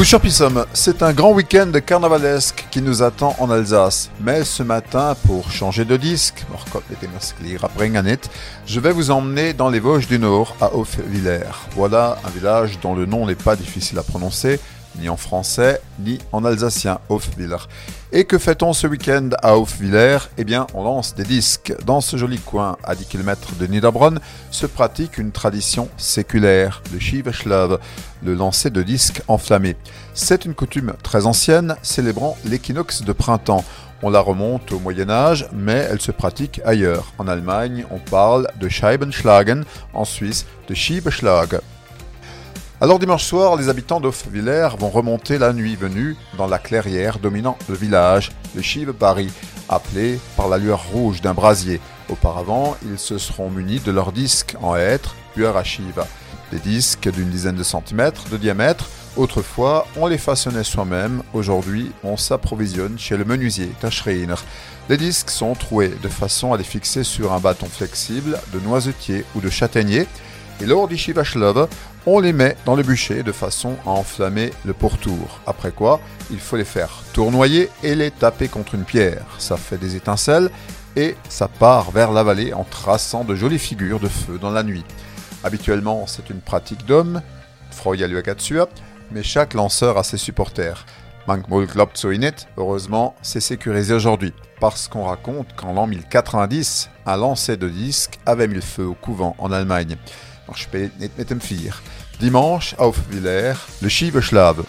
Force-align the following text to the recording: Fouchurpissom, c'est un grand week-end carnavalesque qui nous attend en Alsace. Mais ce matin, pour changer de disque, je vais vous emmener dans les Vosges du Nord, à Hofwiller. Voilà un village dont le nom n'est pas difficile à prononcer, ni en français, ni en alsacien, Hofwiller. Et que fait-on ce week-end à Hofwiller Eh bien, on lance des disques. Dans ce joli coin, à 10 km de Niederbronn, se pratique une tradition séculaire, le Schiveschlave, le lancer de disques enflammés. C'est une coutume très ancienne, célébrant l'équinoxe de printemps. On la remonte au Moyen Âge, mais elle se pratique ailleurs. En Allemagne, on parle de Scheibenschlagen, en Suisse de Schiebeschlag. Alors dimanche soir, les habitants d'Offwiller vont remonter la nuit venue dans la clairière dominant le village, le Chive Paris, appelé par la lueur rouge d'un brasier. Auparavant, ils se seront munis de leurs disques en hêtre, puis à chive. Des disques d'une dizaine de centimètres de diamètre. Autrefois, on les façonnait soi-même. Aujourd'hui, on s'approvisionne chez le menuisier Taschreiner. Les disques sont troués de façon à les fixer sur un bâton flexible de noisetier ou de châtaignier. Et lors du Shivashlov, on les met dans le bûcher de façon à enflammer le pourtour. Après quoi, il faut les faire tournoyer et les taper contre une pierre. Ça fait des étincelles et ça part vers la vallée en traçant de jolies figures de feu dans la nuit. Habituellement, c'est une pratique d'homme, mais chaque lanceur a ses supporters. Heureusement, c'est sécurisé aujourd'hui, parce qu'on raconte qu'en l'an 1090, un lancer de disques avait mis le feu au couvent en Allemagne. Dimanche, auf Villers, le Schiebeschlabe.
Fouchurpissom, 0.00 0.64
c'est 0.72 1.02
un 1.02 1.12
grand 1.12 1.32
week-end 1.32 1.70
carnavalesque 1.84 2.66
qui 2.70 2.80
nous 2.80 3.02
attend 3.02 3.36
en 3.38 3.50
Alsace. 3.50 4.08
Mais 4.22 4.44
ce 4.44 4.62
matin, 4.62 5.14
pour 5.26 5.50
changer 5.50 5.84
de 5.84 5.98
disque, 5.98 6.46
je 8.66 8.80
vais 8.80 8.92
vous 8.92 9.10
emmener 9.10 9.52
dans 9.52 9.68
les 9.68 9.78
Vosges 9.78 10.08
du 10.08 10.18
Nord, 10.18 10.56
à 10.62 10.74
Hofwiller. 10.74 11.44
Voilà 11.72 12.16
un 12.24 12.30
village 12.30 12.80
dont 12.80 12.94
le 12.94 13.04
nom 13.04 13.26
n'est 13.26 13.34
pas 13.34 13.56
difficile 13.56 13.98
à 13.98 14.02
prononcer, 14.02 14.58
ni 14.98 15.08
en 15.08 15.16
français, 15.16 15.80
ni 15.98 16.18
en 16.32 16.44
alsacien, 16.44 16.98
Hofwiller. 17.08 17.56
Et 18.12 18.24
que 18.24 18.38
fait-on 18.38 18.72
ce 18.72 18.86
week-end 18.86 19.30
à 19.42 19.56
Hofwiller 19.56 20.18
Eh 20.36 20.44
bien, 20.44 20.66
on 20.74 20.82
lance 20.82 21.14
des 21.14 21.22
disques. 21.22 21.72
Dans 21.86 22.00
ce 22.00 22.16
joli 22.16 22.38
coin, 22.38 22.76
à 22.82 22.94
10 22.94 23.06
km 23.06 23.54
de 23.54 23.66
Niederbronn, 23.66 24.18
se 24.50 24.66
pratique 24.66 25.18
une 25.18 25.30
tradition 25.30 25.88
séculaire, 25.96 26.82
le 26.92 26.98
Schiveschlave, 26.98 27.78
le 28.24 28.34
lancer 28.34 28.70
de 28.70 28.82
disques 28.82 29.22
enflammés. 29.28 29.76
C'est 30.14 30.44
une 30.44 30.54
coutume 30.54 30.94
très 31.02 31.26
ancienne, 31.26 31.76
célébrant 31.82 32.36
l'équinoxe 32.44 33.02
de 33.02 33.12
printemps. 33.12 33.64
On 34.02 34.10
la 34.10 34.20
remonte 34.20 34.72
au 34.72 34.78
Moyen 34.78 35.10
Âge, 35.10 35.46
mais 35.52 35.86
elle 35.90 36.00
se 36.00 36.10
pratique 36.10 36.60
ailleurs. 36.64 37.12
En 37.18 37.28
Allemagne, 37.28 37.84
on 37.90 37.98
parle 37.98 38.48
de 38.58 38.68
Scheibenschlagen, 38.68 39.64
en 39.92 40.04
Suisse 40.04 40.46
de 40.68 40.74
Schiebeschlag. 40.74 41.60
Alors 42.82 42.98
dimanche 42.98 43.24
soir, 43.24 43.56
les 43.56 43.68
habitants 43.68 44.00
d'Offwiller 44.00 44.68
vont 44.78 44.88
remonter 44.88 45.36
la 45.36 45.52
nuit 45.52 45.76
venue 45.76 46.16
dans 46.38 46.46
la 46.46 46.58
clairière 46.58 47.18
dominant 47.18 47.58
le 47.68 47.74
village, 47.74 48.32
le 48.54 48.62
Chive 48.62 48.94
Paris, 48.94 49.30
appelé 49.68 50.18
par 50.34 50.48
la 50.48 50.56
lueur 50.56 50.86
rouge 50.86 51.20
d'un 51.20 51.34
brasier. 51.34 51.78
Auparavant, 52.08 52.78
ils 52.82 52.98
se 52.98 53.18
seront 53.18 53.50
munis 53.50 53.80
de 53.80 53.92
leurs 53.92 54.12
disques 54.12 54.56
en 54.62 54.76
hêtre, 54.76 55.14
puis 55.34 55.44
à 55.44 55.62
chive. 55.62 56.02
Des 56.52 56.58
disques 56.58 57.10
d'une 57.10 57.28
dizaine 57.28 57.54
de 57.54 57.62
centimètres 57.62 58.30
de 58.30 58.38
diamètre. 58.38 58.88
Autrefois, 59.14 59.86
on 59.98 60.06
les 60.06 60.16
façonnait 60.16 60.64
soi-même. 60.64 61.22
Aujourd'hui, 61.34 61.92
on 62.02 62.16
s'approvisionne 62.16 62.98
chez 62.98 63.18
le 63.18 63.26
menuisier 63.26 63.70
Taschreiner. 63.82 64.36
Les 64.88 64.96
disques 64.96 65.28
sont 65.28 65.52
troués 65.52 65.92
de 66.02 66.08
façon 66.08 66.54
à 66.54 66.56
les 66.56 66.64
fixer 66.64 67.04
sur 67.04 67.34
un 67.34 67.40
bâton 67.40 67.66
flexible 67.66 68.38
de 68.54 68.60
noisetier 68.60 69.26
ou 69.36 69.42
de 69.42 69.50
châtaignier. 69.50 70.06
Et 70.62 70.66
lors 70.66 70.88
du 70.88 70.98
Shivashlov, 70.98 71.68
on 72.06 72.18
les 72.18 72.32
met 72.32 72.56
dans 72.64 72.76
le 72.76 72.82
bûcher 72.82 73.22
de 73.22 73.32
façon 73.32 73.76
à 73.86 73.90
enflammer 73.90 74.52
le 74.64 74.72
pourtour. 74.72 75.40
Après 75.46 75.72
quoi, 75.72 76.00
il 76.30 76.40
faut 76.40 76.56
les 76.56 76.64
faire 76.64 77.02
tournoyer 77.12 77.68
et 77.82 77.94
les 77.94 78.10
taper 78.10 78.48
contre 78.48 78.74
une 78.74 78.84
pierre. 78.84 79.26
Ça 79.38 79.56
fait 79.56 79.78
des 79.78 79.96
étincelles 79.96 80.50
et 80.96 81.16
ça 81.28 81.48
part 81.48 81.90
vers 81.90 82.12
la 82.12 82.22
vallée 82.22 82.52
en 82.52 82.64
traçant 82.64 83.24
de 83.24 83.34
jolies 83.34 83.58
figures 83.58 84.00
de 84.00 84.08
feu 84.08 84.38
dans 84.38 84.50
la 84.50 84.62
nuit. 84.62 84.84
Habituellement, 85.44 86.06
c'est 86.06 86.30
une 86.30 86.40
pratique 86.40 86.86
d'homme, 86.86 87.22
mais 89.12 89.22
chaque 89.22 89.54
lanceur 89.54 89.98
a 89.98 90.04
ses 90.04 90.18
supporters. 90.18 90.84
Heureusement, 92.56 93.14
c'est 93.22 93.40
sécurisé 93.40 93.94
aujourd'hui, 93.94 94.32
parce 94.58 94.88
qu'on 94.88 95.04
raconte 95.04 95.54
qu'en 95.54 95.72
l'an 95.74 95.86
1090, 95.86 96.90
un 97.06 97.16
lancer 97.16 97.56
de 97.56 97.68
disques 97.68 98.18
avait 98.26 98.48
mis 98.48 98.56
le 98.56 98.60
feu 98.60 98.84
au 98.84 98.94
couvent 98.94 99.36
en 99.38 99.52
Allemagne. 99.52 99.96
Dimanche, 102.20 102.78
auf 102.78 102.96
Villers, 103.10 103.58
le 103.80 103.90
Schiebeschlabe. 103.90 104.66